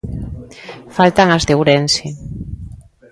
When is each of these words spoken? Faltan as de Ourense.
Faltan 0.95 1.27
as 1.35 1.43
de 1.47 1.53
Ourense. 1.57 2.07